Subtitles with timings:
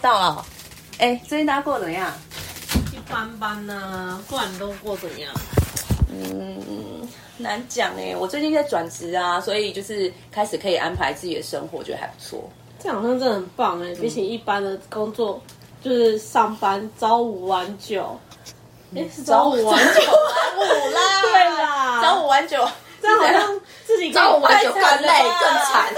[0.00, 0.46] 到了。
[0.98, 2.12] 哎，最近大家过得怎么样？
[2.92, 5.32] 一般般呢，不然你都过怎么样？
[6.10, 8.14] 嗯，难讲哎。
[8.16, 12.48] 我最近在转职啊，所以就是开始可以安排自己的生活，觉得还不错。
[12.80, 15.40] 这好像真的很棒哎，比起一般的工作，
[15.82, 18.18] 就是上班朝五晚九。
[18.96, 22.66] 哎，是朝五晚九，晚五啦， 对啦，朝五晚九，
[23.02, 25.08] 这样好像自己朝五晚九更累
[25.40, 25.92] 更惨。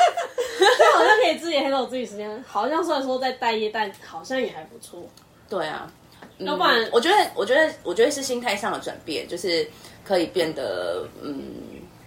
[0.61, 5.03] 这好像可以自己 handle 自己时间，好像虽然说在待业，但好像也还不错。
[5.49, 5.91] 对啊，
[6.39, 9.69] 要不然我觉得，我觉得，我觉得是心态上的转变，就是
[10.05, 11.43] 可以变得嗯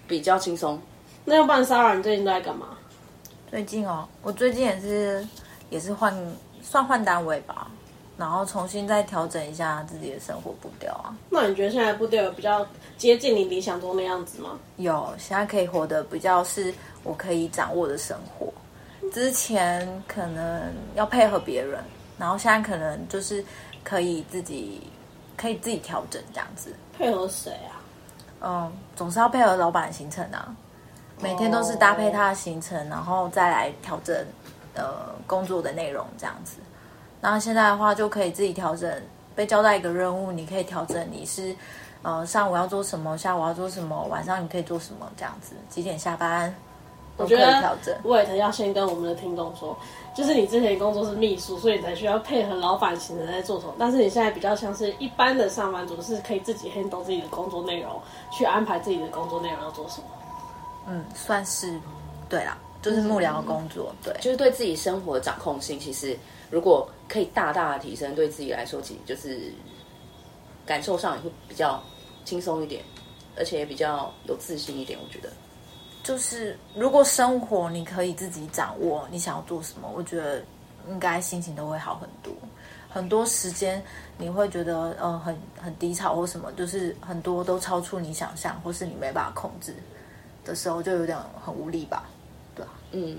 [0.07, 0.81] 比较轻松。
[1.25, 2.77] 那要不然 Sarah，你最近都在干嘛？
[3.49, 5.27] 最近哦，我最近也是
[5.69, 6.15] 也是换
[6.61, 7.69] 算换单位吧，
[8.17, 11.15] 然后重新再调整一下自己的生活步调啊。
[11.29, 12.65] 那你觉得现在步调有比较
[12.97, 14.59] 接近你理想中的样子吗？
[14.77, 16.73] 有，现在可以活得比较是
[17.03, 18.53] 我可以掌握的生活。
[19.11, 21.83] 之前可能要配合别人，
[22.17, 23.43] 然后现在可能就是
[23.83, 24.81] 可以自己
[25.35, 26.73] 可以自己调整这样子。
[26.97, 27.81] 配合谁啊？
[28.41, 30.55] 嗯，总是要配合老板的行程啊。
[31.21, 34.25] 每天都是搭配他的行程，然后再来调整
[34.73, 36.57] 呃工作的内容这样子。
[37.23, 39.01] 那现在的话就可以自己调整，
[39.33, 41.55] 被交代一个任务，你可以调整你是
[42.01, 46.53] 呃上午要做什么，下午要做什么，晚上你可以做什么这样子，几点下班
[47.15, 47.95] 都可以调整。
[48.03, 49.77] Wait，要先跟我们的听众说，
[50.13, 53.73] 就是你之前工作是秘书，所以才需要配合老板行程在做什么。
[53.79, 58.01] 但是你现在比较像是一般的上班族，是可以自己 handle 自己的工作内容，
[58.31, 60.07] 去安排自己的工作内容要做什么。
[60.87, 61.79] 嗯，算是
[62.27, 66.17] 对啦，就是幕僚的工作，对，就是对自己生活的掌控性，其实
[66.53, 69.51] 如果可以大大的提升，对自己来说，其实就是
[70.67, 71.81] 感受上也会比较
[72.25, 72.83] 轻松一点，
[73.35, 74.99] 而且也比较有自信一点。
[75.03, 75.33] 我觉得，
[76.03, 80.43] 就是如果生活你可以自己掌握，你想要做什么，我觉得
[80.87, 82.31] 应该心情都会好很多。
[82.87, 83.83] 很多时间
[84.19, 89.73] 你会觉得呃很很低潮或什么，就是很多都超出你想象，或是你没办法控制。
[90.45, 92.07] 的时候就有点很无力吧，
[92.53, 93.17] 对啊，嗯，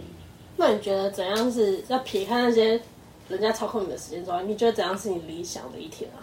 [0.56, 2.80] 那你觉得怎样是要撇开那些
[3.28, 6.20] 人家操控你的时间之外，你觉得怎样是你理想的一天啊？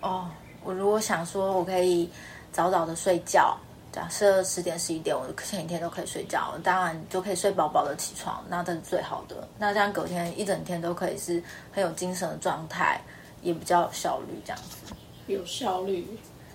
[0.00, 0.30] 哦，
[0.62, 2.08] 我如果想说我可以
[2.52, 3.56] 早早的睡觉，
[3.92, 9.48] 假设十点十一点，我前一天都可以睡觉，当然就可以睡饱饱的起床，那这是最好的。
[9.58, 11.42] 那这样隔天一整天都可以是
[11.72, 13.00] 很有精神的状态，
[13.40, 14.94] 也比较有效率，这样子
[15.26, 16.06] 有效率。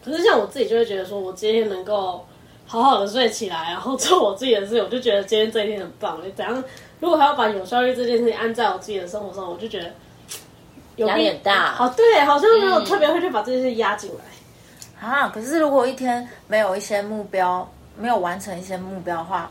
[0.03, 2.25] 可是像我自己就会觉得说，我今天能够。
[2.69, 6.21] 好好的睡起来，然后做我自己的事，我就觉得今天这一天很棒。
[6.35, 6.61] 怎样？
[6.99, 9.91] 如果还要把有效率这件事情安在我自己的生活上，我就觉得
[11.05, 11.73] 压力很大。
[11.73, 15.29] 好，对，好像没有特别会去把这件事压进来啊。
[15.29, 19.49] 可是如果一天没有一些目标，没有完成一些目标的话，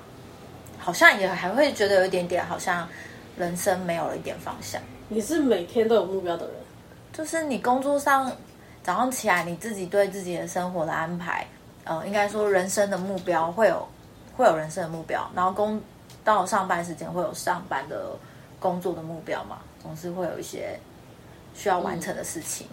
[0.79, 2.89] 好像也还会觉得有一点点，好像
[3.37, 4.81] 人生没有了一点方向。
[5.09, 6.55] 你是每天都有目标的人，
[7.13, 8.33] 就是你工作上
[8.83, 11.47] 早上起来，你自己对自己的生活的安排。
[11.85, 13.89] 呃，应该说人生的目标会有，
[14.37, 15.81] 会有人生的目标，然后工
[16.27, 18.19] 到上班时间会有上班的
[18.59, 20.79] 工作的目标嘛，总是会有一些
[21.55, 22.67] 需要完成的事情，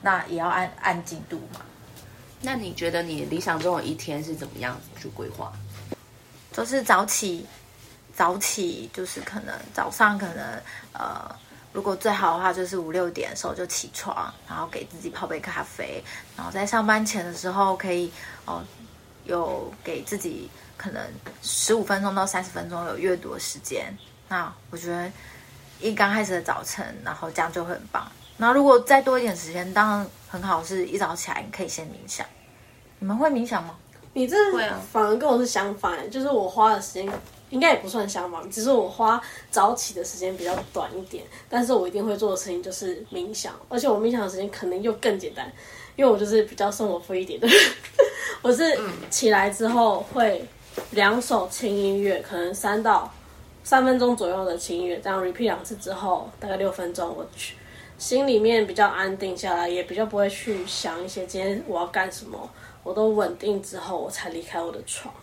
[0.00, 1.60] 那也要按按进度嘛。
[2.40, 5.52] 那你觉得你理想中的一天是怎么样子去规划？
[6.52, 7.44] 就是早起，
[8.14, 10.44] 早起就是可能早上可能
[10.92, 11.34] 呃。
[11.72, 16.02] 如果最好的话，就是五六点的时候就起床，然后给自己泡杯咖啡，
[16.36, 18.10] 然后在上班前的时候可以
[18.44, 18.60] 哦，
[19.24, 21.06] 有给自己可能
[21.42, 23.94] 十五分钟到三十分钟有阅读的时间。
[24.28, 25.12] 那我觉得
[25.78, 28.10] 一刚开始的早晨，然后这样就会很棒。
[28.38, 32.26] 那如果再多一点时间，当然很好，是一早起来你可以先冥想。
[32.98, 33.76] 你们会冥想吗？
[34.14, 34.36] 你这
[34.90, 37.06] 反而跟我是相反，就是我花的时间。
[37.50, 39.20] 应该也不算相反，只是我花
[39.50, 45.50] 早起的时间比较短一点，但是我一定会做的事情就是冥想，而且我冥想的时间可能又更简单，
[45.96, 47.48] 因为我就是比较生活费一点的，
[48.40, 48.78] 我是
[49.10, 50.48] 起来之后会
[50.90, 53.12] 两首轻音乐，可能三到
[53.62, 57.54] 三分钟左右的轻音乐，这样 repeat 两次之后，大概六分钟，我去
[57.98, 62.50] 心里面比较安定下来，也比较不会去想一些今天我要干什么，
[62.82, 65.14] 我都稳定之后，我才离开我的床。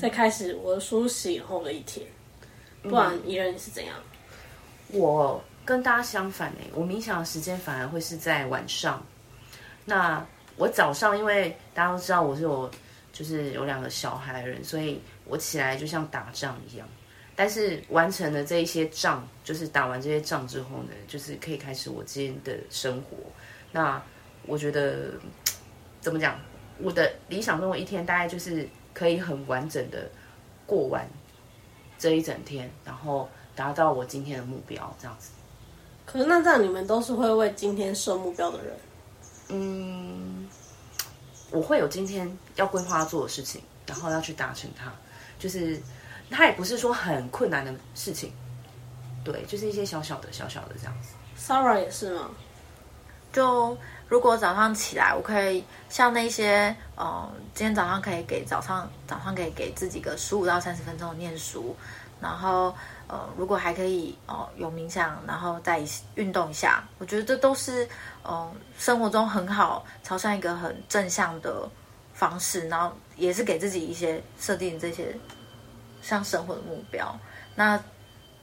[0.00, 2.04] 再开始我的梳洗后的一天，
[2.82, 3.94] 不然一人是怎样？
[4.88, 9.00] 我跟大家相反哎，我冥想的时间反而会是在晚上。
[9.84, 10.26] 那
[10.56, 12.68] 我早上，因为大家都知道我是有
[13.16, 16.86] 就是有两个小孩的人，所以我起来就像打仗一样。
[17.34, 23.16] 但是完成了这一些仗，就是打完这些仗之后呢，就是可以开始我今天的生活。
[23.72, 24.02] 那
[24.46, 25.12] 我觉得
[26.00, 26.38] 怎么讲？
[26.78, 28.68] 我的理想中的一天大概就是。
[28.96, 30.10] 可以很完整的
[30.64, 31.06] 过完
[31.98, 35.32] 这一整天，然后达到我今天的目标，这样子。
[36.06, 38.74] 可是那这样你们都是会为今天设目标的人，
[39.50, 40.48] 嗯，
[41.56, 44.92] 我会有今天要规划做的事情，然后要去达成它，
[45.38, 45.80] 就是
[46.30, 48.30] 它也不是说很困难的事情，
[49.24, 51.14] 对，就是一些小小的小小的这样子。
[51.38, 52.30] Sarah 也是吗？
[53.32, 53.76] 就
[54.06, 61.74] 如果早上起来，我可以像那些，嗯，今天早上可以给早上早上可以给自己个十五到三十分钟的念书，
[62.20, 62.74] 然后
[63.08, 65.80] 呃，如果还可以哦、有冥想，然后再
[66.16, 67.88] 运动一下，我觉得这都是
[68.22, 71.68] 呃生活中很好朝向一个很正向的
[72.12, 75.16] 方式，然后也是给自己一些设定这些
[76.02, 77.16] 像生活的目标。
[77.54, 77.80] 那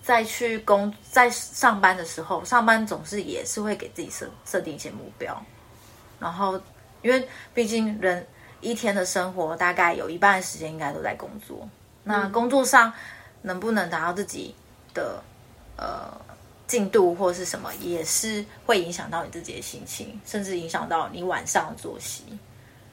[0.01, 5.41] 再去工在上班的时候，上班总是也是会给自己设设定一些目标，
[6.19, 6.59] 然后
[7.01, 8.25] 因为毕竟人
[8.61, 11.67] 一天的生活大概有一半的时间应该都在工作，
[12.03, 12.91] 那工作上
[13.43, 14.55] 能不能达到自己
[14.95, 15.23] 的
[15.77, 16.11] 呃
[16.65, 22.23] 进度或是什么，也是会影响到你自己的心情，甚至影响到你晚上的作息。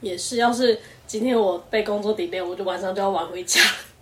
[0.01, 3.59] 也是，要是今天我被工作 delay，我就晚上就要晚回家。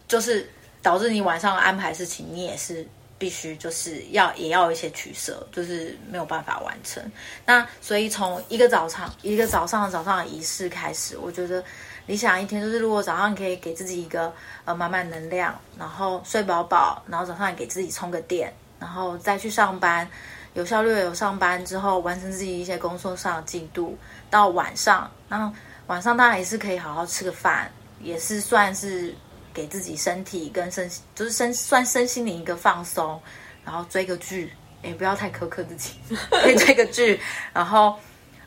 [0.08, 0.50] 就是
[0.82, 2.88] 导致你晚上安排事情，你也是
[3.20, 7.04] 必须就是要也要有一些取舍，就是没有办法完成。
[7.46, 11.64] 那所以从一个早上一个早上早上的仪式开始，我觉得
[12.10, 14.34] 理想一天就是如果早上可以给自己一个
[14.66, 20.10] 呃满满能量，然后睡饱饱，然后早上给自己充个电，然后再去上班。
[20.56, 23.96] 有效率有上班之后，完成自己一些工作上的进度，
[24.28, 25.54] 到晚上，那
[25.86, 27.72] 晚上当然也是可以好好吃个饭，
[28.02, 29.14] 也是算是
[29.54, 33.22] 给自己身体跟身，就是身算身心灵一个放松，
[33.64, 34.52] 然后追个剧，
[34.82, 35.92] 也不要太苛刻自己，
[36.42, 37.22] 可以追个剧，
[37.54, 37.96] 然后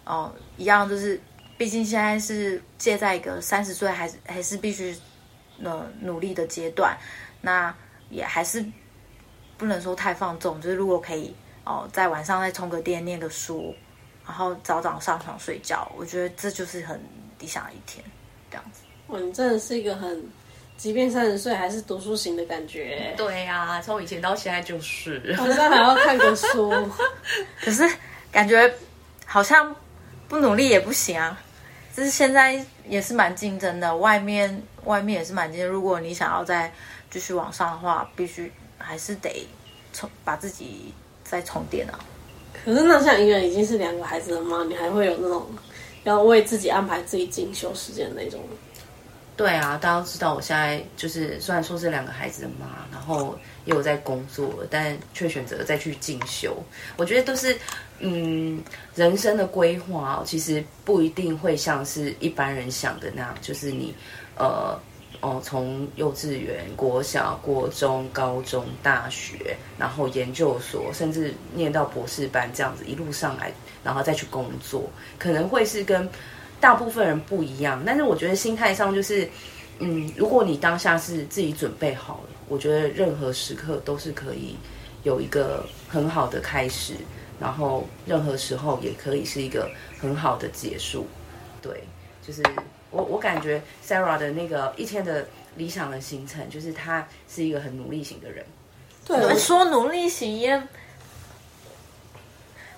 [0.05, 1.19] 哦、一样就是，
[1.63, 4.93] 毕竟现在是借在一个三十岁还是还是必须
[5.63, 6.99] 呃努力的阶段，
[7.41, 7.73] 那
[8.11, 8.65] 也还是
[9.57, 11.33] 不能说太放纵，就是如果可以
[11.65, 13.73] 哦、在晚上再充个电念个书，
[14.27, 17.01] 然后早早上床睡觉，我觉得这就是很
[17.39, 18.05] 理想的一天，
[18.51, 18.83] 这样子。
[19.07, 20.29] 哇，你真的是一个很，
[20.77, 23.15] 即便三十岁还是读书型的感觉。
[23.17, 25.37] 对呀、从以前到现在就是。
[25.39, 26.73] 晚上还要看个书，
[27.63, 27.89] 可是
[28.33, 28.69] 感觉
[29.25, 29.73] 好像
[30.27, 31.41] 不努力也不行啊。
[31.95, 35.69] 就是现在也是蛮竞争的，外面外面也是蛮竞争。
[35.69, 36.73] 如果你想要再
[37.11, 39.47] 继续往上的话，必须还是得
[39.93, 40.93] 充把自己
[41.23, 41.99] 再充电啊。
[42.65, 45.47] 可是那像一个人已经是两个孩子的妈，你还会有那种
[46.05, 48.41] 要为自己安排自己进修时间那种。
[49.35, 56.55] 对啊，大家都知道，我现在就是虽然说是两个孩子的妈，然后也有在工作，但却选择再去进修。
[56.97, 57.57] 我觉得都是，
[57.99, 58.63] 嗯，
[58.95, 63.95] 人生的规划哦，其实不一定会像是一般人想的那样，就是你，
[64.37, 64.79] 呃，
[65.23, 73.51] 哦，从幼稚园、国小、国中、高中、大学，然后研究所，甚至念到博士班这样子一路上来，
[73.83, 74.89] 然后再去工作，
[75.19, 76.09] 可能会是跟
[76.63, 77.83] 大部分人不一样。
[77.85, 79.29] 但是我觉得心态上就是，
[79.81, 84.57] 嗯，如果你当下是自己准备好了，我觉得任何时刻都是可以
[85.03, 86.95] 有一个很好的开始，
[87.41, 89.69] 然后任何时候也可以是一个
[90.01, 91.07] 很好的结束。
[91.61, 91.83] 对，
[92.25, 92.41] 就是
[92.91, 95.27] 我我感觉 Sarah 的那个一天的
[95.57, 98.45] 理想的行程，就是他是一个很努力型的人。
[99.05, 100.63] 对，我说努力型也，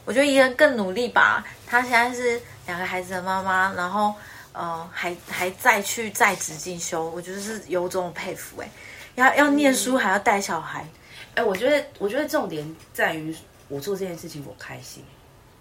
[0.04, 1.44] 我觉得一个人更努力吧。
[1.66, 4.14] 她现在是两个孩子的妈妈，然后
[4.52, 8.70] 呃还还再去在职进修，我觉得是由衷的佩服哎、
[9.14, 10.86] 要要念书还要带小孩，
[11.34, 13.34] 哎，我觉得我觉得重点在于
[13.68, 15.02] 我做这件事情我开心。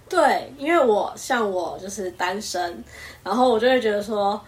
[0.10, 2.84] 对，因为我像我就是单身，
[3.24, 4.40] 然后我就会觉得说，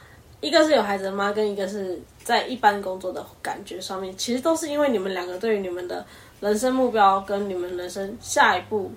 [0.41, 6.05] 一个是有孩子的妈，跟一个是在一般工作的感觉上面，其实都是因为你们两个对于你们的
[6.39, 8.91] 人生目标跟你们人生下一步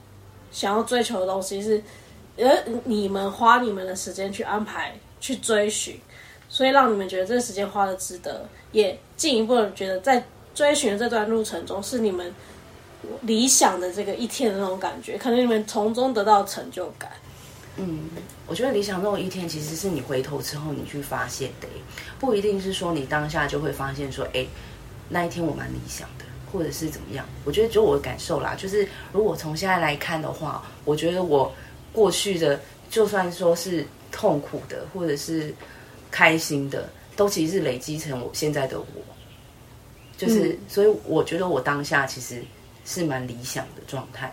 [0.50, 1.83] 想要追求的东西是，
[2.37, 6.00] 呃，你们花你们的时间去安排、去追寻，
[6.49, 10.25] 所以让你们觉得这个时间花的值得，也进一步的觉得在
[10.55, 12.35] 追寻这段路程中是你们
[13.23, 17.11] 理想的这个一天的那种感觉，可能你们从中得到成就感。
[17.76, 18.09] 嗯，
[18.47, 21.69] 我觉得理想中的一天其实是你回头之后你去发现的，
[22.19, 24.45] 不一定是说你当下就会发现说，哎，
[25.09, 27.26] 那一天我蛮理想的，或者是怎么样。
[27.45, 31.52] 我觉得就我的感受啦，就是如果从现在来看的话，我觉得我
[31.93, 35.55] 过去的就算说是痛苦的，或者是
[36.11, 38.87] 开心的，都其实是累积成我现在的我。
[40.17, 42.43] 就是，嗯所以我觉得我当下其实
[42.85, 44.33] 是蛮理想的状态。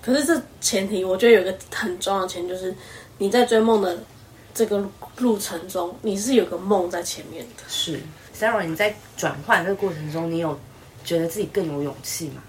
[0.00, 2.74] 可是这前提，我觉得有一个很重要的前提，就是
[3.18, 3.98] 你在追梦的
[4.54, 4.82] 这个
[5.18, 7.62] 路程中，你是有个梦在前面的。
[7.68, 8.00] 是
[8.34, 10.58] ，Sarah，你在转换这个过程中，你有
[11.06, 12.42] 觉得自己更有勇气吗？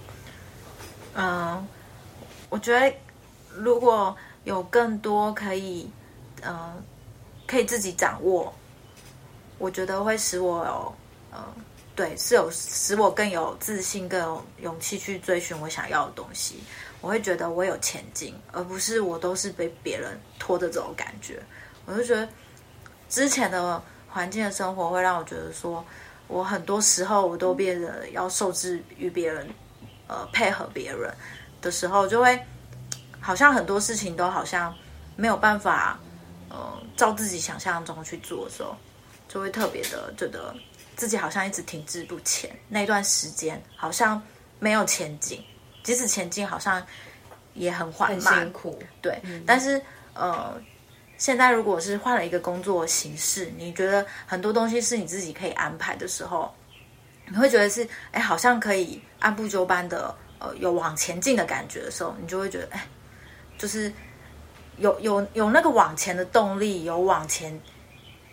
[1.13, 1.67] 嗯，
[2.49, 2.93] 我觉得
[3.55, 5.89] 如果有更多可以，
[6.41, 6.73] 呃，
[7.45, 8.53] 可以自己掌握，
[9.57, 10.95] 我觉得会使我有，
[11.31, 11.43] 呃，
[11.95, 16.59] 对，是有使我更有自信、更有勇气去追寻我想要的东西。
[16.99, 21.39] 我会觉得我有前进，而不是我都是被别人拖着走感觉。
[21.85, 22.27] 我就觉得
[23.07, 25.85] 之前的环境的生活会让我觉得说，
[26.27, 29.47] 我很多时候我都变得要受制于别人，
[30.07, 31.13] 呃，配合别人
[31.61, 32.39] 的时候，就会
[33.19, 34.73] 好像很多事情都好像
[35.15, 35.99] 没有办法，
[36.49, 38.75] 呃，照自己想象中去做的时候，
[39.27, 40.53] 就会特别的觉得
[40.95, 42.49] 自己好像一直停滞不前。
[42.67, 44.21] 那段时间好像
[44.59, 45.43] 没有前进。
[45.83, 46.85] 即使前进好像
[47.53, 49.21] 也很缓慢，辛苦，对。
[49.45, 49.81] 但是
[50.13, 50.53] 呃，
[51.17, 56.53] 现在如果是换了一个工作形式，你觉得很多东西是你自己可以安排的时候，
[57.27, 62.87] 你会觉得是哎，好像可以按部就班的呃，有往前进的感觉的时候，你就会觉得哎，
[63.57, 63.91] 就是
[64.77, 67.59] 有有有那个往前的动力，有往前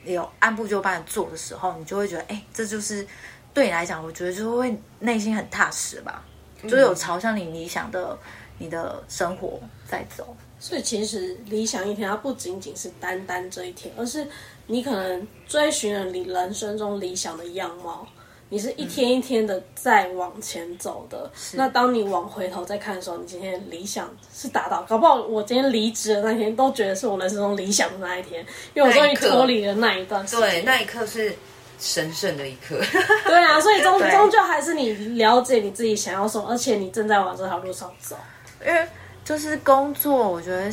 [0.05, 3.07] 有按部就班的做的时候，你就会觉得哎，这就是
[3.55, 6.23] 对你来讲，我觉得就会内心很踏实吧。
[6.69, 8.19] 就有朝向你理想的
[8.59, 14.26] 你的生活在走，所以其实理想一天，它不仅仅是单单这一天，而是
[14.66, 18.09] 你可能追寻了你人生中理想的样貌，
[18.49, 21.30] 你是一天一天的在往前走的。
[21.52, 28.42] 那当你往回头再看的时候，你今天理想是达到，搞不好我今天离职的那天都觉得是我人生中理想的那一天，
[28.73, 30.25] 因为我终于脱离了那一段。
[30.28, 31.30] 对，那一刻是。
[31.76, 32.80] 神圣的一刻，
[33.26, 38.16] 对啊，所以终 终究还是你了解你自己想要什么，而且你正在往这条路上走。
[38.64, 38.87] 因为
[39.25, 40.71] 就是工作，我觉得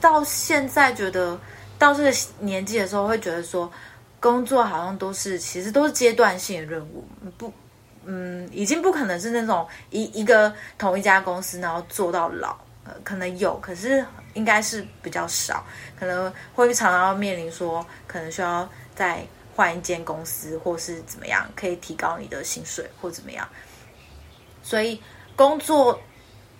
[0.00, 1.38] 到现在觉得
[1.78, 3.70] 到这个年纪的时候，会觉得说
[4.20, 7.04] 工作好像都是其实都是阶段性的任务，
[7.38, 7.52] 不，
[8.04, 15.64] 嗯，已经不可能是那种一一个同一家公司然后做到老，呃，可能有，可是应该是比较少，
[15.98, 19.26] 可能会常常要面临说，可能需要再。
[19.56, 23.48] 换一间公司，或是怎么样，可以提高你的薪水，或怎么样。
[24.64, 25.00] 所以
[25.36, 25.96] 工作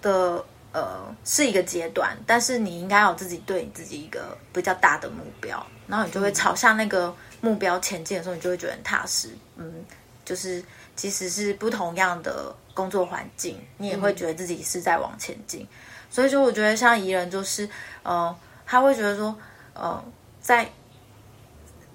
[0.00, 9.30] 的呃是一个阶段，但是你应该有自己对你自己一个比较大的目标，然后你就会朝向那个目标前进的时候，你就会觉得很踏实。
[9.56, 9.72] 嗯，
[10.26, 10.62] 就是
[10.94, 15.66] 即使是不同样的工作环境，你也会觉得自己是在往前进。
[16.10, 17.66] 所以说，我觉得像怡人就是，
[18.02, 19.34] 呃，他会觉得说，
[19.72, 20.04] 呃，
[20.42, 20.70] 在。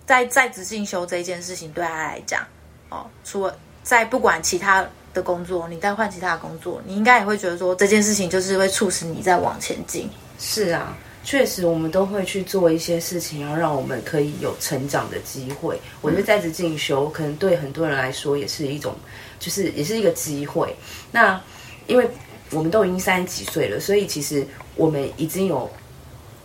[0.05, 2.43] 在在职进修这一件事情对他来讲，
[2.89, 4.83] 哦，除了在不管其他
[5.13, 10.09] 的工作，你再换其他的工作，你应该也会觉得说这件事情就是会促使你再往前进。
[10.39, 15.79] 是啊，确实我们都会去做一些事情，要让我们可以有成长的机会。
[16.01, 18.95] 我觉得在职进修可能对很多人来说也是一种，
[19.39, 20.75] 就是也是一个机会。
[21.11, 21.41] 那
[21.87, 22.09] 因为
[22.51, 25.69] 我们都已经三十几岁了，所以其实我们已经有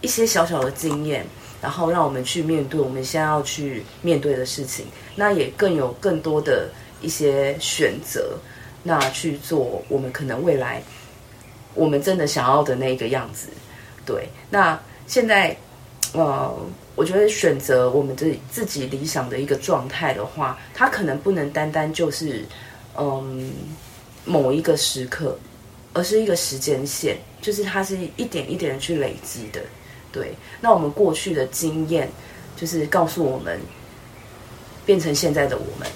[0.01, 1.27] 一些小小的经验。
[1.63, 4.85] 然后让我们去面对我们现在要去面对的事情，
[5.17, 6.69] 那也更有更多的
[7.01, 8.37] 一些选择，
[8.85, 10.81] 那去做我们可能未来
[11.75, 13.49] 我们真的想要的那个样子。
[14.07, 15.57] 对，那现在
[16.13, 16.55] 呃，
[16.95, 22.45] 我觉得选择我们自自己理想的一个状态的话，它可能不能单单就是
[22.97, 23.53] 嗯
[24.25, 25.37] 某一个时刻，
[25.95, 29.61] 而是一个时间线，就是它是一点一点的去累积的。
[30.13, 32.09] 对，那我们过去的经验，
[32.57, 33.59] 就是告诉我们，
[34.87, 35.89] 变成现在的我们。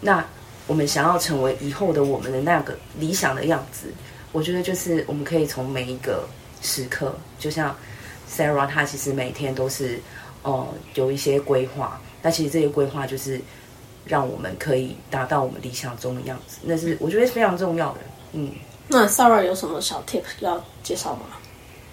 [0.00, 0.22] 那
[0.66, 3.92] 我们想要成为以后的我们的那个理想的样子，
[4.32, 6.26] 我觉得就是我们可以从每一个
[6.62, 7.76] 时刻，就像
[8.30, 10.00] Sarah，她其实每天都是，
[10.42, 12.00] 呃，有一些规划。
[12.22, 13.38] 那其实这些规划就是
[14.06, 18.00] 让我们可以达到我们理想中的样子，那是我觉得非常重要的。
[18.32, 18.50] 嗯，
[18.88, 21.26] 那 Sarah 有什么小 tip 要介绍吗？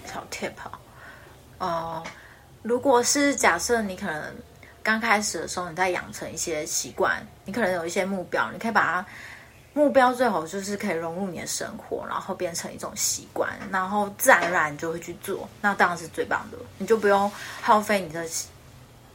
[0.06, 0.80] 小 tip 啊。
[1.60, 2.04] 哦，
[2.63, 4.24] 如果是假设你可能
[4.83, 9.05] 刚开始的时候，你在养成一些习惯，你可能有一些目标，你可以把它
[9.73, 18.25] 目标最好就是可以融入你的生活，然后变成一种习惯，然后自然而然就会去做，那当然是最棒的，你就不用耗费你的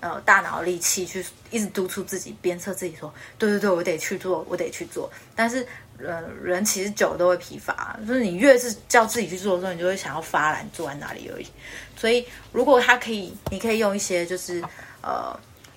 [0.00, 5.66] 呃大脑力气去一直督促自己鞭策自己说，对对对，我得去做，我得去做，但是。
[5.99, 11.46] 呃，人其实久都会疲乏，就是你越是叫自己去做的时候，你就会想要发懒，坐在那里而已。
[11.96, 14.62] 所以，如果他可以，你可以用一些就是
[15.00, 15.35] 呃，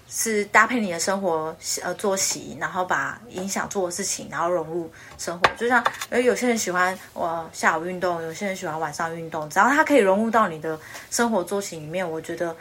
[0.10, 5.50] 是搭配你的生活呃作息，然后把影响做的事情，然后融入生活。
[5.56, 10.78] 就像，而有些人喜欢我下午运动，有些人喜欢晚上运动，只要它可以融入到你的
[11.12, 12.56] 生活作息里面，我觉得，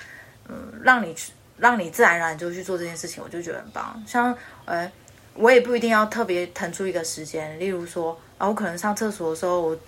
[0.48, 4.02] 嗯，让你去让你自然而然就去做这件事情，我就觉得很棒。
[4.06, 4.90] 像呃。
[5.40, 9.78] 我也不一定要特别腾出一个时间，例如说啊，我可能上厕所的时候，我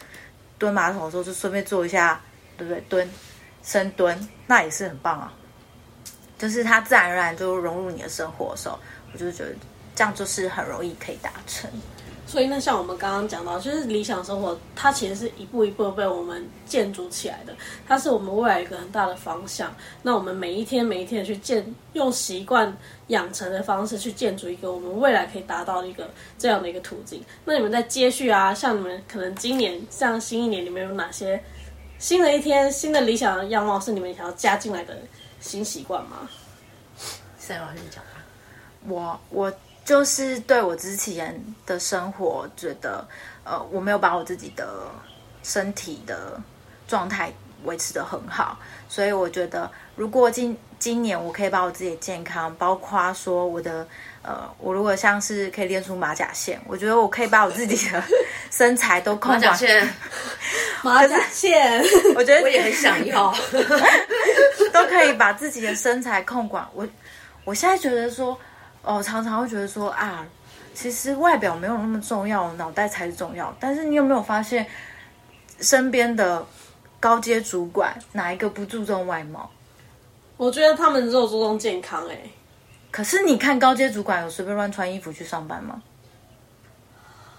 [0.58, 2.20] 蹲马桶的时候就顺便做一下，
[2.56, 2.80] 对不对？
[2.88, 3.10] 蹲
[3.64, 5.32] 深蹲，那也是很棒啊。
[6.40, 8.78] 就是它自然而然就融入你的生活的时候，
[9.12, 9.50] 我就觉得
[9.94, 11.70] 这样就是很容易可以达成。
[12.26, 17.52] 所以那像我们刚刚讲到，就是理想生活，它其实是一步一步被我们建筑起来的，
[17.88, 19.74] 它是我们未来一个很大的方向。
[20.00, 22.72] 那我们每一天每一天去建，用习惯
[23.08, 27.20] 养成的方式去建筑一个我们未来可以达到一个这样的一个途径。
[27.44, 31.42] 那你们在接续啊，像你们可能今年像新一年，你们有哪些
[31.98, 34.96] 新的一天、新的理想的样貌是你们想要加进来的
[35.40, 36.28] 新习惯吗？
[37.38, 38.10] 赛老师讲吧。
[38.86, 39.52] 我我
[39.84, 43.06] 就是对我之前的生活觉得，
[43.44, 44.86] 呃，我没有把我自己的
[45.42, 46.40] 身体的
[46.86, 47.32] 状态
[47.64, 53.86] 维持的很好，所以我觉得如果今今年我可以把我自己的健康，包括说我的
[54.22, 58.02] 呃，我如果像是可以练出马甲线，我觉得我可以把我自己的
[58.50, 59.46] 身材都控制。
[59.46, 59.94] 马甲线，
[60.82, 61.82] 马甲线，
[62.14, 63.34] 我觉得我也很想要。
[64.80, 66.66] 都可以把自己的身材控管。
[66.74, 66.86] 我
[67.44, 68.38] 我现在觉得说，
[68.82, 70.26] 哦，常常会觉得说啊，
[70.74, 73.54] 其实外表没有那么重要，脑袋才是重要。
[73.60, 74.66] 但是你有没有发现，
[75.60, 76.44] 身边的
[76.98, 79.50] 高阶主管哪一个不注重外貌？
[80.36, 82.20] 我觉得他们只有注重健康、欸，哎，
[82.90, 85.82] 可是你看高阶主管有随便乱穿衣服去上班吗？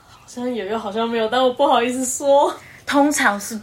[0.08, 2.54] 好像有又好像没有，但我不好意思说。
[2.86, 3.58] 通常是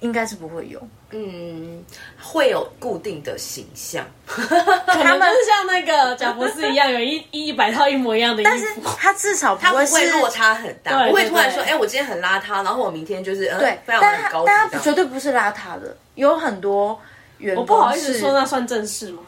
[0.00, 0.82] 应该是不会有。
[1.10, 1.84] 嗯，
[2.20, 8.66] 会有固定的形象，他们就是像那个贾博士一样，有一一百套一模一样的衣服但是。
[8.96, 14.44] 他至少不会是落差很大，不会突然说，对哎，我今天很邋遢，然后我明天就是呃对，非常很高。
[14.46, 16.98] 但他绝对不是邋遢的，有很多
[17.38, 19.22] 员工我不好意思说，那算正式吗？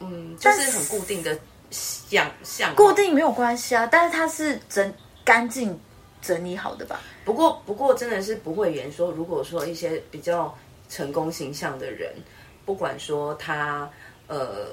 [0.00, 1.36] 嗯，就是很固定的
[1.70, 2.92] 想象固。
[2.92, 4.92] 定没有关系啊，但是它是整
[5.24, 5.78] 干净
[6.22, 6.98] 整理好的吧？
[7.24, 10.56] 不过不过真的是不会言说，如果说一些比较
[10.90, 12.12] 成功形象的人，
[12.66, 13.88] 不管说他
[14.26, 14.66] 呃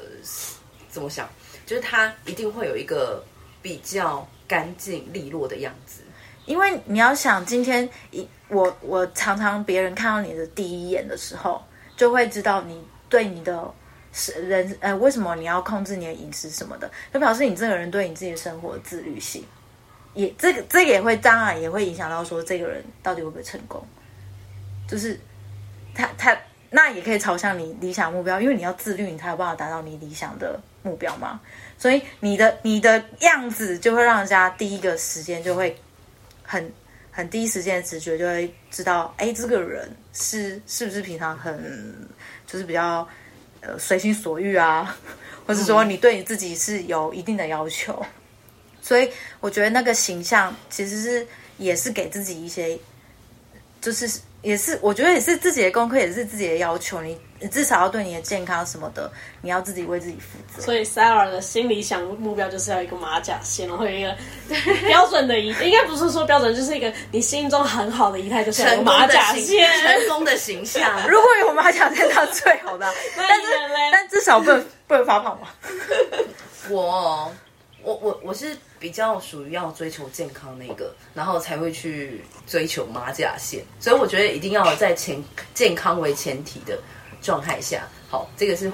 [0.89, 1.29] 怎么想，
[1.65, 3.23] 就是他一定会有一个
[3.61, 6.01] 比较干净利落的样子。
[6.45, 11.61] 因为你要想，今天一我我常常别人看到你的第一眼的时候，
[11.95, 13.69] 就会知道你对你的
[14.13, 19.43] 是人呃为什么你要控制你的饮食什么的，就表示你这个人对你自己的生活自律性，
[20.13, 23.85] 也这个这个也会当然也会影响到说这个人到底会不会成功，
[24.87, 25.19] 就是
[25.97, 26.37] 他他
[26.69, 31.39] 那也可以朝向你理想目标，因为你要自律，你才有办法达到你理想的目标嘛。
[31.77, 35.75] 所以你的你的样子就会让人家第一个时间就会
[36.43, 36.71] 很
[37.11, 41.95] 很第一时间的直觉就会知道，哎，这个人是是不是平常很
[42.45, 43.07] 就是比较
[43.61, 44.95] 呃随心所欲啊，
[45.45, 48.05] 或者说你对你自己是有一定的要求。
[48.81, 52.77] 所以我觉得那个形象其实是也是给自己一些，
[53.81, 57.01] 就是也是我觉得也是自己的功课，也是自己的要求。
[57.01, 60.61] 你你至少要对你的健康什么的，你要自己为自己负责。
[60.63, 64.15] 所以 Sarah 的心理想目标就是要一个马甲线，然后有一个
[64.87, 69.69] 标准的仪，应该不是说标准，就是一个你心中很好的仪态，就是马甲线。
[69.81, 73.47] 成功的形象， 如果有马甲线，那最好的 但是？
[73.91, 75.47] 但至少不能不能发胖嘛。
[76.69, 77.31] 我
[77.83, 86.79] 我我我是比较属于要追求健康那个，然后才会去追求马甲线，所以我觉得一定要在前健康为前提的
[87.21, 88.71] 状态下，好，这个是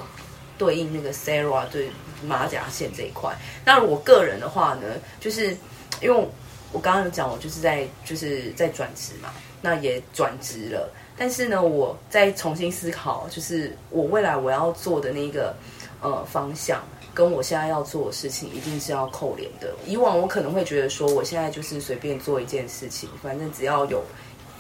[0.58, 1.90] 对应那个 Sarah 对
[2.26, 3.36] 马甲线这一块。
[3.66, 5.56] 那我个人的话呢，就是
[6.02, 6.28] 因为
[6.72, 9.30] 我刚刚有讲，我就是在就是在转职嘛，
[9.62, 10.90] 那也转职了。
[11.16, 15.56] 但是呢，我再重新思考，就是我未来我要做的那个
[16.02, 19.74] 呃方向，跟我现在要做的事情一定是要扣连的。
[19.86, 24.04] 以往我可能会觉得说，我现在就是随便做一件事情，反正只要有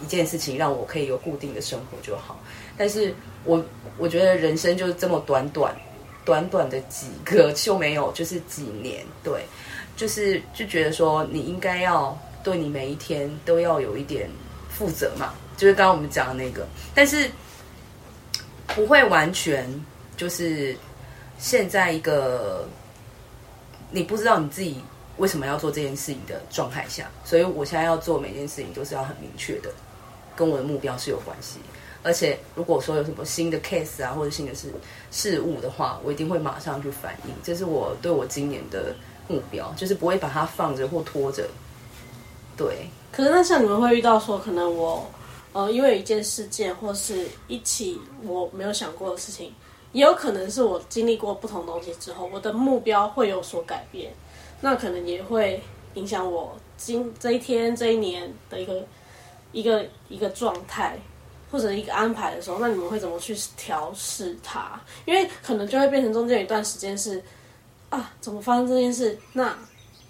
[0.01, 2.39] 一件事情让我可以有固定的生活就好。
[2.77, 3.13] 但是
[3.43, 3.63] 我
[3.97, 5.75] 我觉得人生就是这么短短
[6.25, 9.45] 短短的几个就没有，就是几年，对，
[9.95, 14.29] 就是就觉得说你应该要对你每一天都要有一点
[14.69, 17.29] 负责嘛，就是刚刚我们讲的那个，但是
[18.67, 19.67] 不会完全
[20.17, 20.75] 就是
[21.43, 22.65] 现在一个
[23.91, 24.77] 你不知道你自己
[25.17, 29.69] 为什么要做这件事情的状态下，所以我现在要做每件事情都是要很明确的，
[30.37, 31.59] 跟我的目标是有关系。
[32.01, 34.73] 而且如果说有什么新的 case 啊，或者新的事
[35.11, 37.33] 事物的话，我一定会马上去反应。
[37.43, 38.95] 这是我对我今年的
[39.27, 41.45] 目标，就是不会把它放着或拖着。
[42.55, 45.05] 对，可是那像你们会遇到说，可能我
[45.51, 49.53] 呃因为一件事件或是一起我没有想过的事情，
[49.93, 54.13] 也有可能是我经历过不同东西之后，我的目标会有所改变，
[54.59, 58.85] 那可能也会影响我今这一天这一年的一个
[59.53, 60.99] 一个一个状态。
[61.51, 64.71] 或者一个安排的时候，那你们会怎么去调试它？
[65.05, 67.23] 因为可能就会变成中间有一段时间是
[67.91, 69.15] 啊，怎么发生这件事？
[69.33, 69.55] 那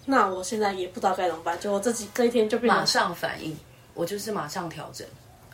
[0.06, 3.58] 那我现在也不知道该怎么办，就我这几这一天就马上反应，
[3.93, 5.06] 我就是马上调整。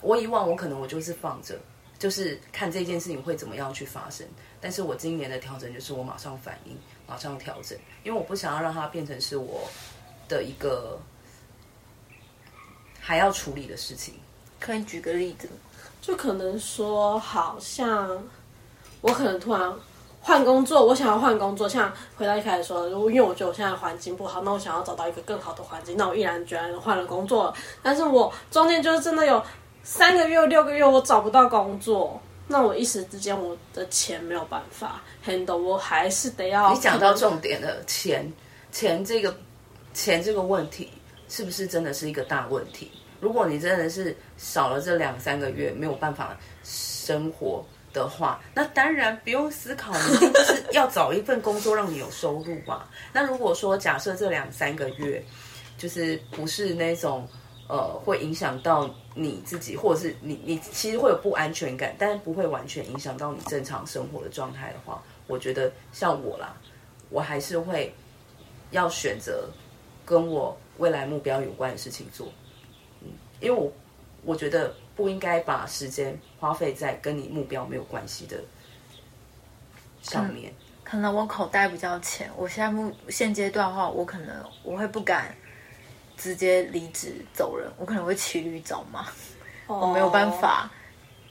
[0.03, 1.57] 我以往我可能我就是放着，
[1.99, 4.25] 就是看这件事情会怎么样去发生。
[4.59, 6.75] 但是我今年的调整就是我马上反应，
[7.07, 9.69] 马上调整，因为我不想要让它变成是我
[10.27, 10.99] 的一个
[12.99, 14.15] 还要处理的事情。
[14.59, 15.47] 可以举个例子？
[16.01, 18.21] 就可能说，好像
[19.01, 19.73] 我可能突然
[20.21, 27.53] 换工作，我想要换工作，像回到一开始说，如果因为我觉得我现在环境不好，那我想要找到一个更好的环境，那我毅然决然的换了工作。
[27.81, 29.41] 但是我中间就是真的有
[29.89, 36.71] 三个月、六个月我找不到工作，那我一时之间我的钱没有办法 handle，我还是得要。
[36.71, 38.31] 你讲到重点了，钱
[38.71, 39.35] 钱这个
[39.91, 40.91] 钱这个问题，
[41.27, 42.91] 是不是真的是一个大问题？
[43.19, 52.83] 如果你真的是少了这两三个月没有办法生活的话，那当然不用思考，你就是要找一份工作让你有收入嘛。
[53.11, 55.25] 那如果说假设这两三个月
[55.79, 57.27] 就是不是那种
[57.69, 66.53] 呃会影响到你自己，或者是你你其实会有不安全感，但是不会完全影响到你正常生活的状态的话，我觉得像我啦，
[67.09, 67.93] 我还是会
[68.71, 69.47] 要选择
[70.05, 72.27] 跟我未来目标有关的事情做。
[73.01, 73.07] 嗯
[73.39, 73.71] 因为我
[74.25, 78.37] 我觉得不应该把时间花费在跟你目标没有关系的
[80.01, 80.53] 上面。
[80.83, 85.33] 可能我口袋比较浅，我现在目现阶段的话，我可能我会不敢
[86.19, 89.07] 直接离职走人，我可能会骑驴找马，
[89.65, 90.69] 我没有办法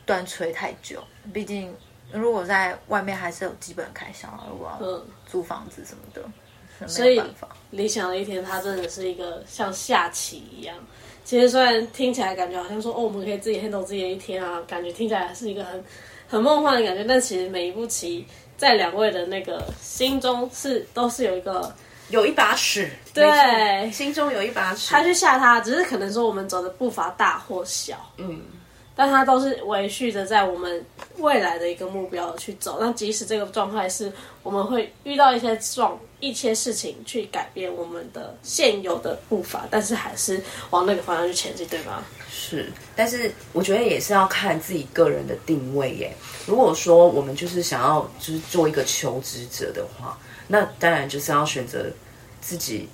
[0.04, 1.00] 断吹太久。
[1.32, 1.72] 毕竟
[2.10, 7.22] 如果在外面还是有基本开销啊，如果要租房子什么的，所以。
[7.70, 10.74] 理想的一天，它真的是一个像下棋一样。
[11.22, 15.84] 其实虽然听起来感觉好像说哦，我们可以自己 handle 自己的一天啊，感觉听起来是一个很
[16.26, 21.70] 很梦幻的感觉，但其实每一步棋在两位的那个心中是都是有一个
[22.10, 24.90] 有一把尺，对心中有一把尺。
[24.90, 28.40] 他去吓他，只是可能说我们走的步伐大或小，嗯，
[28.96, 30.84] 但他都是维续着在我们
[31.18, 32.78] 未来的一个目标去走。
[32.80, 42.02] 那即使这个状态是我们会遇到一些状一些事情去改变我们的现有的步伐，但是还是往那个方向去前进，对吗？
[42.30, 46.16] 是，但是我觉得也是要看自己个人的定位耶。
[46.46, 50.18] 如果说我们就是想要就是做一个求职者的话，
[50.48, 51.86] 那当然就是要选择
[52.40, 52.88] 自己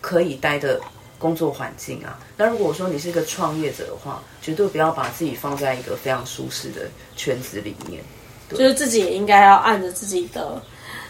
[0.00, 0.80] 可以待的
[1.18, 2.18] 工作环境啊。
[2.36, 8.02] 那如果说你是一个创业者的话，绝对不要把自己放在一个非常舒适的圈子里面。
[8.50, 10.62] 就是自己也应该要按着自己的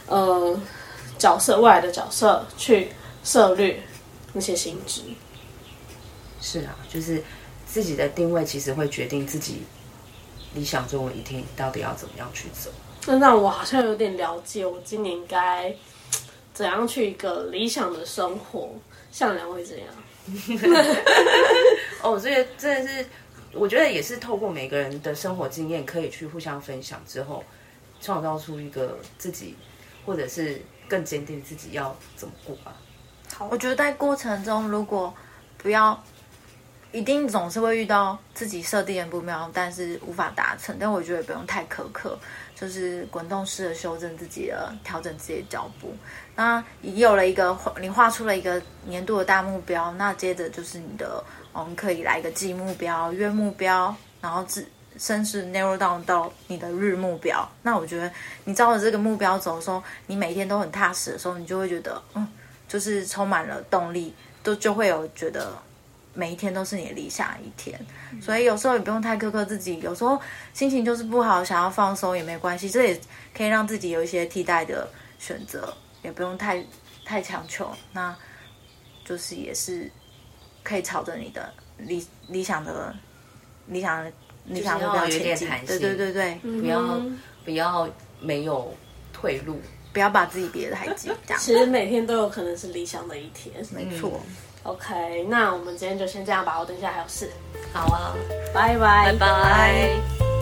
[0.07, 0.59] 呃
[1.19, 2.89] 角色未来的角色去
[3.23, 3.81] 涉略
[4.33, 5.03] 那些薪资。
[6.41, 7.23] 是啊，就是
[7.67, 9.63] 自己的定位其实会决定自己
[10.55, 12.71] 理想中的一天到底要怎么样去走。
[13.07, 15.75] 那让我好像有点了解，我今年应该
[16.53, 18.71] 怎样去一个理想的生活，
[19.13, 19.87] 像两位这样。
[22.03, 23.07] 哦，这个真的是，
[23.53, 27.45] 我觉得也是透过每个人的生活经验，可以去互相分享之后，
[28.01, 29.55] 创造出一个自己，
[30.05, 32.77] 或者是更坚定自己要怎么过吧。
[33.51, 35.15] 我觉得在过程中，如果
[35.59, 36.03] 不要，
[36.97, 40.75] 一定总是会遇到自己设定的目标，但是无法达成。
[40.81, 42.19] 但我觉得也不用太苛刻，
[42.59, 45.95] 就是滚动式的修正自己的，调整自己的脚步。
[46.35, 57.47] 那你有了一个，你画出了一个年度的大目标，那接着就是你的，我们可以来一个季目标、月目标，然后至甚至 narrow down 到你的日目标。
[57.61, 58.11] 那我觉得
[58.45, 62.27] 你照着这个目标走的时候，你每天都很踏实的时候，你就会觉得，嗯。
[62.69, 65.53] 就是充满了动力，都就会有觉得
[66.17, 67.79] 每一天都是你的理想的一天，
[68.23, 70.19] 所以有时候也不用太苛刻自己，有时候
[70.55, 73.01] 心情就是不好，想要放松也没关系，这也
[73.37, 76.65] 可以让自己有一些替代的选择，也不用太
[77.05, 78.17] 太强求，那
[79.05, 79.91] 就是也是
[80.63, 82.97] 可以朝着你的理理想的
[83.67, 84.13] 理想的
[84.47, 86.13] 理想目标前进，对对对。
[86.13, 87.01] 对，不要
[87.45, 87.89] 不要
[88.21, 88.75] 没有
[89.13, 89.61] 退路。
[89.93, 91.43] 不要把自己憋得太紧，这样。
[91.43, 94.21] 其实每天都有可能是理想的一天，没错。
[94.67, 97.31] OK，那我们今天就先这样吧，我等一下还有事。
[97.73, 98.13] 好啊，
[98.53, 100.36] 拜拜，拜拜。